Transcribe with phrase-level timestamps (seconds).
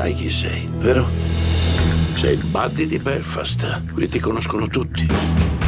[0.00, 1.06] Sai chi sei, vero?
[2.16, 3.92] Sei il buddy di Belfast.
[3.92, 5.59] Qui ti conoscono tutti.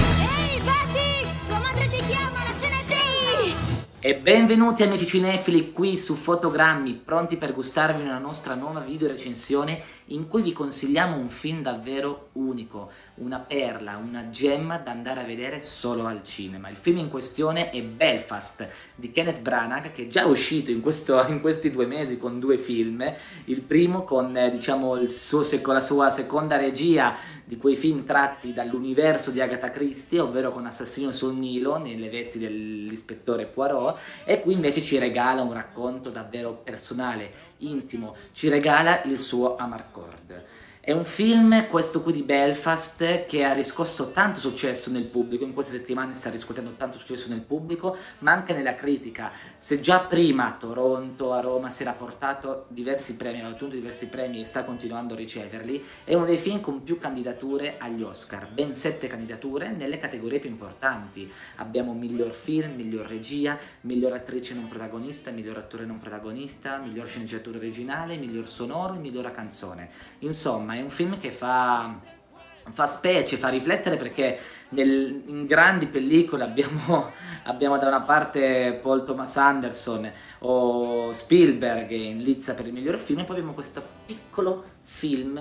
[4.05, 9.81] E benvenuti amici cinefili qui su Fotogrammi, pronti per gustarvi una nostra nuova video recensione
[10.12, 15.25] in cui vi consigliamo un film davvero unico, una perla, una gemma da andare a
[15.25, 16.68] vedere solo al cinema.
[16.68, 21.25] Il film in questione è Belfast di Kenneth Branagh che è già uscito in, questo,
[21.29, 23.04] in questi due mesi con due film,
[23.46, 28.04] il primo con eh, diciamo il suo, con la sua seconda regia di quei film
[28.04, 34.41] tratti dall'universo di Agatha Christie, ovvero con Assassino sul Nilo nelle vesti dell'ispettore Poirot e
[34.41, 40.44] qui invece ci regala un racconto davvero personale intimo, ci regala il suo Amarcord.
[40.84, 45.55] È un film, questo qui di Belfast, che ha riscosso tanto successo nel pubblico, in
[45.55, 49.30] queste settimane sta riscuotendo tanto successo nel pubblico, ma anche nella critica.
[49.56, 54.08] Se già prima a Toronto, a Roma si era portato diversi premi, aveva ottenuto diversi
[54.08, 58.48] premi e sta continuando a riceverli, è uno dei film con più candidature agli Oscar,
[58.50, 61.33] ben sette candidature nelle categorie più importanti.
[61.58, 67.58] Abbiamo miglior film, miglior regia, miglior attrice non protagonista, miglior attore non protagonista, miglior sceneggiatura
[67.58, 69.88] originale, miglior sonoro e miglior canzone.
[70.19, 71.98] Insomma, è un film che fa,
[72.70, 74.39] fa specie, fa riflettere perché
[74.70, 77.11] nel, in grandi pellicole abbiamo,
[77.45, 83.20] abbiamo, da una parte Paul Thomas Anderson o Spielberg in Lizza per il miglior film
[83.20, 85.41] e poi abbiamo questo piccolo film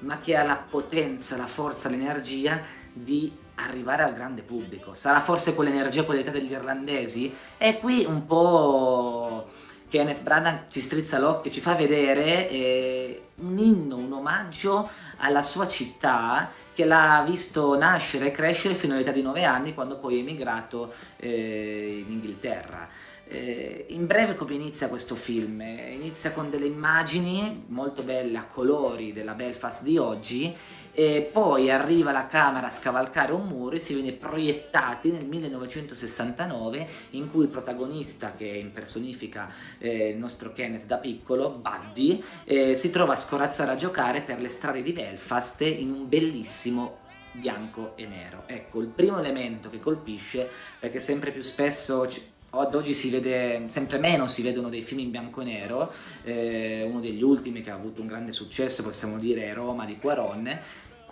[0.00, 2.60] ma che ha la potenza, la forza, l'energia
[2.92, 4.94] di arrivare al grande pubblico.
[4.94, 7.32] Sarà forse quell'energia, quell'età degli irlandesi?
[7.56, 9.48] E qui un po'
[9.88, 14.88] Kenneth Branagh ci strizza l'occhio, ci fa vedere eh, un inno, un omaggio
[15.18, 19.98] alla sua città che l'ha visto nascere e crescere fino all'età di 9 anni quando
[19.98, 22.88] poi è emigrato eh, in Inghilterra.
[23.34, 25.62] Eh, in breve come inizia questo film?
[25.62, 30.54] Inizia con delle immagini molto belle a colori della Belfast di oggi
[30.92, 36.86] e poi arriva la camera a scavalcare un muro e si viene proiettati nel 1969
[37.12, 42.90] in cui il protagonista che impersonifica eh, il nostro Kenneth da piccolo, Buddy, eh, si
[42.90, 46.98] trova a scorazzare a giocare per le strade di Belfast in un bellissimo
[47.32, 48.44] bianco e nero.
[48.46, 50.46] Ecco, il primo elemento che colpisce,
[50.78, 52.06] perché sempre più spesso
[52.54, 55.92] ad oggi si vede, sempre meno si vedono dei film in bianco e nero,
[56.24, 59.96] eh, uno degli ultimi che ha avuto un grande successo, possiamo dire, è Roma di
[59.98, 60.60] Quaron,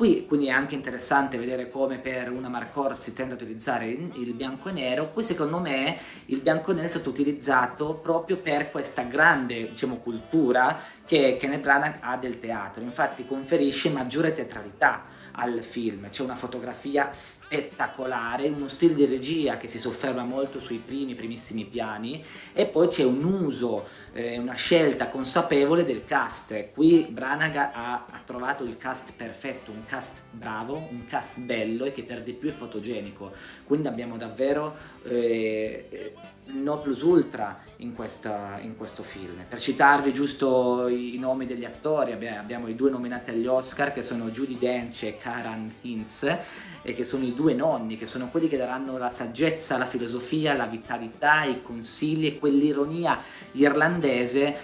[0.01, 4.33] Qui quindi è anche interessante vedere come per una Marcor si tende a utilizzare il
[4.33, 5.95] bianco e nero, qui secondo me
[6.27, 11.61] il bianco e nero è stato utilizzato proprio per questa grande diciamo, cultura che Kenneth
[11.61, 15.05] Branagh ha del teatro, infatti conferisce maggiore teatralità
[15.41, 20.83] al film, c'è una fotografia spettacolare, uno stile di regia che si sofferma molto sui
[20.85, 27.07] primi, primissimi piani e poi c'è un uso, eh, una scelta consapevole del cast, qui
[27.11, 32.03] Branagh ha, ha trovato il cast perfetto, un cast bravo, un cast bello e che
[32.03, 33.33] per di più è fotogenico,
[33.65, 36.13] quindi abbiamo davvero eh,
[36.53, 39.45] no plus ultra in, questa, in, questo film.
[39.49, 44.03] Per citarvi giusto i, nomi degli attori, abbiamo, abbiamo, i due nominati agli Oscar che
[44.03, 46.37] sono Judy Dench e Karan Hintz
[46.83, 50.57] e che sono i due nonni, che sono quelli che daranno la saggezza, la filosofia,
[50.57, 53.19] la vitalità, i consigli e quell'ironia
[53.53, 54.59] irlandese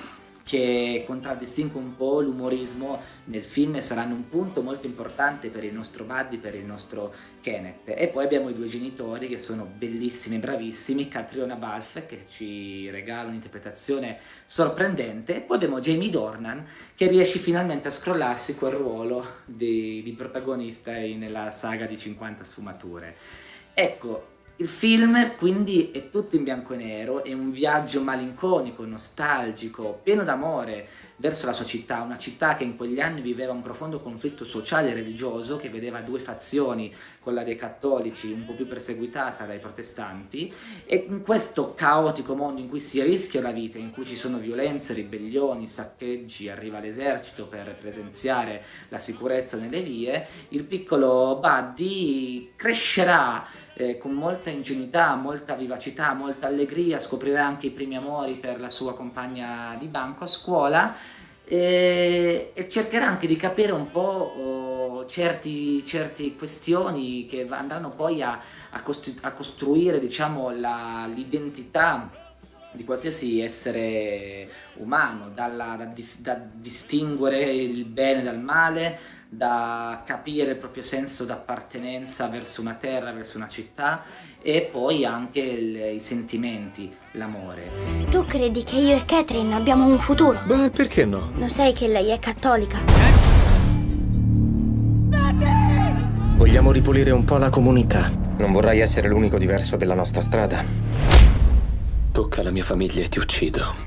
[0.47, 5.75] che contraddistingue un po' l'umorismo nel film e saranno un punto molto importante per il
[5.75, 7.81] nostro Buddy, per il nostro Kenneth.
[7.87, 13.27] E poi abbiamo i due genitori che sono bellissimi, bravissimi, Catriona Balfe che ci regala
[13.29, 16.65] un'interpretazione sorprendente e poi abbiamo Jamie Dornan
[16.95, 23.16] che riesce finalmente a scrollarsi quel ruolo di, di protagonista nella saga di 50 sfumature.
[23.75, 30.00] Ecco, il film quindi è tutto in bianco e nero, è un viaggio malinconico, nostalgico,
[30.03, 34.00] pieno d'amore verso la sua città, una città che in quegli anni viveva un profondo
[34.00, 39.44] conflitto sociale e religioso che vedeva due fazioni, quella dei cattolici un po' più perseguitata
[39.44, 40.53] dai protestanti
[40.84, 44.38] e in questo caotico mondo in cui si rischia la vita, in cui ci sono
[44.38, 53.44] violenze, ribellioni, saccheggi, arriva l'esercito per presenziare la sicurezza nelle vie, il piccolo Buddy crescerà
[53.78, 58.71] eh, con molta ingenuità, molta vivacità, molta allegria, scoprirà anche i primi amori per la
[58.71, 60.97] sua compagna di banco a scuola
[61.45, 68.41] e, e cercherà anche di capire un po' oh, certe questioni che andranno poi a,
[68.71, 72.11] a, costru- a costruire diciamo, la, l'identità
[72.73, 80.57] di qualsiasi essere umano, dalla, da, da, distinguere il bene dal male, da capire il
[80.57, 84.03] proprio senso d'appartenenza verso una terra, verso una città
[84.41, 87.71] e poi anche il, i sentimenti, l'amore.
[88.11, 90.41] Tu credi che io e Catherine abbiamo un futuro?
[90.47, 91.31] Beh, perché no?
[91.37, 92.78] Lo sai che lei è cattolica?
[96.37, 98.11] Vogliamo ripulire un po' la comunità.
[98.39, 100.63] Non vorrai essere l'unico diverso della nostra strada.
[102.13, 103.85] Tocca alla mia famiglia e ti uccido.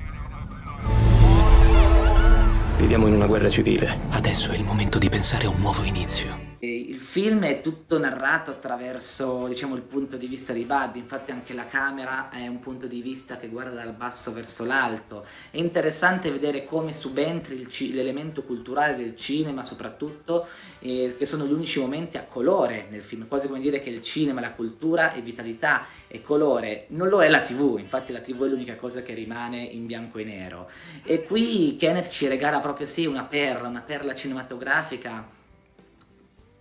[2.80, 4.00] Viviamo in una guerra civile.
[4.12, 6.49] Adesso è il momento di pensare a un nuovo inizio.
[6.62, 11.54] Il film è tutto narrato attraverso diciamo, il punto di vista di Buddy, infatti anche
[11.54, 15.26] la camera è un punto di vista che guarda dal basso verso l'alto.
[15.52, 20.46] È interessante vedere come subentri l'elemento culturale del cinema soprattutto,
[20.80, 24.02] eh, che sono gli unici momenti a colore nel film, quasi come dire che il
[24.02, 26.88] cinema, la cultura è vitalità e colore.
[26.90, 30.18] Non lo è la tv, infatti la tv è l'unica cosa che rimane in bianco
[30.18, 30.70] e nero.
[31.06, 35.39] E qui Kenneth ci regala proprio sì una perla, una perla cinematografica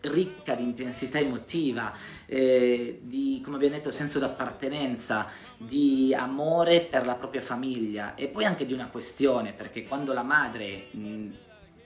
[0.09, 1.93] ricca di intensità emotiva,
[2.27, 5.27] eh, di, come abbiamo detto, senso d'appartenenza,
[5.57, 10.23] di amore per la propria famiglia e poi anche di una questione, perché quando la
[10.23, 10.87] madre...
[10.91, 11.29] Mh,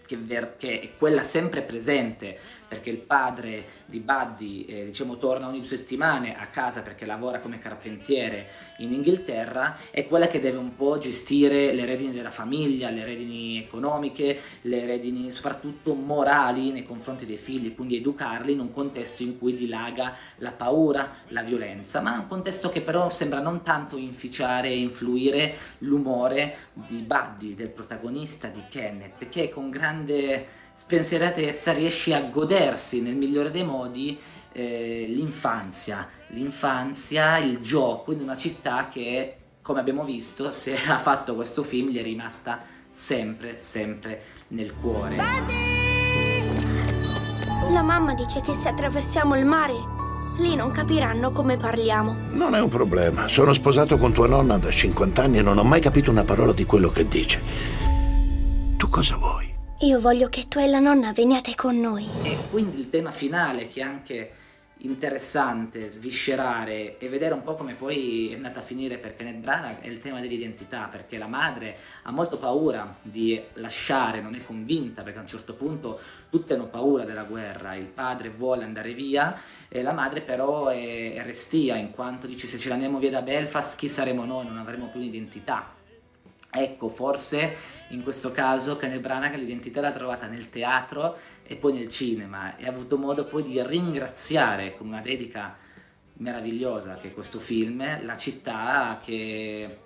[0.04, 2.38] che, ver- che, è quella sempre presente
[2.72, 7.38] perché il padre di Buddy eh, diciamo, torna ogni due settimane a casa perché lavora
[7.40, 8.46] come carpentiere
[8.78, 13.58] in Inghilterra, è quella che deve un po' gestire le redini della famiglia, le redini
[13.58, 19.38] economiche, le redini soprattutto morali nei confronti dei figli, quindi educarli in un contesto in
[19.38, 24.69] cui dilaga la paura, la violenza, ma un contesto che però sembra non tanto inficiare
[24.69, 32.20] e influire l'umore di Buddy, del protagonista di Kenneth, che con grande spensieratezza riesce a
[32.22, 34.19] godersi nel migliore dei modi
[34.52, 41.34] eh, l'infanzia, l'infanzia, il gioco in una città che, come abbiamo visto, se ha fatto
[41.34, 45.16] questo film gli è rimasta sempre, sempre nel cuore.
[47.70, 49.74] La mamma dice che se attraversiamo il mare,
[50.38, 52.14] lì non capiranno come parliamo.
[52.32, 53.28] Non è un problema.
[53.28, 56.52] Sono sposato con tua nonna da 50 anni e non ho mai capito una parola
[56.52, 57.40] di quello che dice.
[58.76, 59.42] Tu cosa vuoi?
[59.82, 62.06] Io voglio che tu e la nonna veniate con noi.
[62.23, 64.31] E quindi il tema finale che è anche
[64.79, 69.81] interessante sviscerare e vedere un po' come poi è andata a finire per Kenneth Branagh
[69.81, 75.02] è il tema dell'identità perché la madre ha molto paura di lasciare, non è convinta
[75.02, 75.99] perché a un certo punto
[76.31, 79.37] tutti hanno paura della guerra, il padre vuole andare via
[79.69, 83.23] e la madre però è, restia in quanto dice se ce ne andiamo via da
[83.23, 85.81] Belfast chi saremo noi, non avremo più un'identità.
[86.55, 87.56] Ecco, forse
[87.93, 92.67] in questo caso Kenneth Branagh l'identità l'ha trovata nel teatro e poi nel cinema e
[92.67, 95.56] ha avuto modo poi di ringraziare con una dedica
[96.15, 99.81] meravigliosa che è questo film, la città che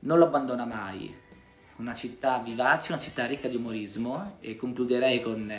[0.00, 1.14] non lo abbandona mai,
[1.76, 5.52] una città vivace, una città ricca di umorismo e concluderei con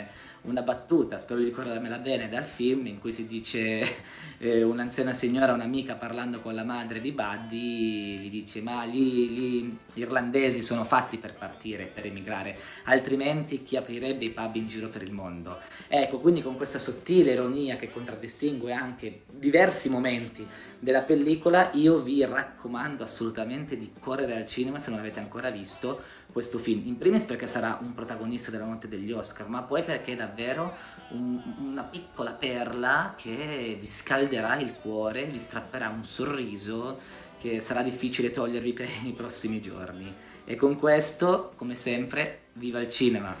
[0.46, 3.84] una battuta, spero di ricordarmela bene, dal film in cui si dice
[4.38, 9.76] eh, un'anziana signora, un'amica parlando con la madre di Buddy, gli dice ma gli, gli,
[9.94, 15.02] irlandesi sono fatti per partire, per emigrare, altrimenti chi aprirebbe i pub in giro per
[15.02, 15.58] il mondo?
[15.88, 20.46] Ecco, quindi con questa sottile ironia che contraddistingue anche diversi momenti
[20.78, 26.00] della pellicola, io vi raccomando assolutamente di correre al cinema se non avete ancora visto
[26.32, 26.82] questo film.
[26.84, 30.74] In primis perché sarà un protagonista della notte degli Oscar, ma poi perché è davvero
[31.08, 36.98] un, una piccola perla che vi scalderà il cuore, vi strapperà un sorriso
[37.38, 40.14] che sarà difficile togliervi per i prossimi giorni.
[40.44, 43.34] E con questo, come sempre, viva il cinema!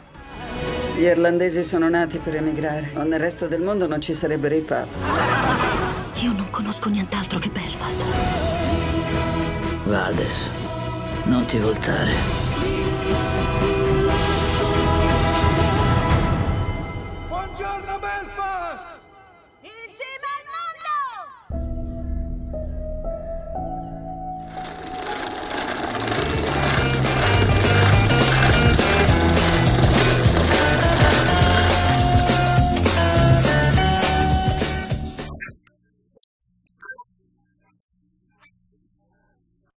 [0.96, 4.60] Gli irlandesi sono nati per emigrare, ma nel resto del mondo non ci sarebbero i
[4.60, 4.88] pub.
[6.22, 7.98] Io non conosco nient'altro che Belfast.
[9.84, 10.50] Va adesso,
[11.24, 12.45] non ti voltare.